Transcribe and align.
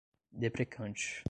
deprecante 0.31 1.19